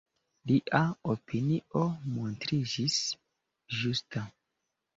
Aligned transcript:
Lia 0.51 0.79
opinio 1.15 1.83
montriĝis 2.15 2.99
ĝusta. 3.79 4.29